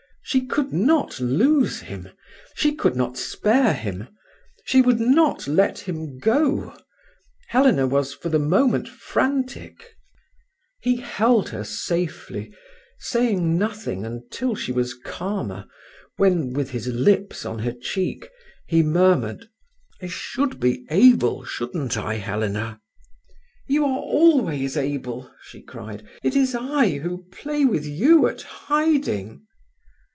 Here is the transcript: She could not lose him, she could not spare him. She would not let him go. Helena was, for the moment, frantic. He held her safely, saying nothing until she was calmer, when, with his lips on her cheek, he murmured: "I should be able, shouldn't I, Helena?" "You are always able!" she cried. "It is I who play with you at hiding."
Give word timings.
She 0.23 0.45
could 0.45 0.71
not 0.71 1.19
lose 1.19 1.81
him, 1.81 2.07
she 2.53 2.73
could 2.75 2.95
not 2.95 3.17
spare 3.17 3.73
him. 3.73 4.07
She 4.63 4.79
would 4.81 4.99
not 4.99 5.45
let 5.47 5.79
him 5.79 6.19
go. 6.19 6.73
Helena 7.47 7.85
was, 7.87 8.13
for 8.13 8.29
the 8.29 8.39
moment, 8.39 8.87
frantic. 8.87 9.95
He 10.79 10.97
held 10.97 11.49
her 11.49 11.65
safely, 11.65 12.53
saying 12.99 13.57
nothing 13.57 14.05
until 14.05 14.55
she 14.55 14.71
was 14.71 14.93
calmer, 14.93 15.65
when, 16.15 16.53
with 16.53 16.69
his 16.69 16.87
lips 16.87 17.43
on 17.43 17.59
her 17.59 17.73
cheek, 17.73 18.29
he 18.67 18.83
murmured: 18.83 19.49
"I 20.01 20.07
should 20.07 20.59
be 20.61 20.85
able, 20.91 21.43
shouldn't 21.43 21.97
I, 21.97 22.17
Helena?" 22.17 22.79
"You 23.67 23.83
are 23.85 23.99
always 23.99 24.77
able!" 24.77 25.29
she 25.41 25.61
cried. 25.61 26.07
"It 26.23 26.37
is 26.37 26.55
I 26.55 26.99
who 26.99 27.25
play 27.31 27.65
with 27.65 27.85
you 27.85 28.27
at 28.27 28.43
hiding." 28.43 29.47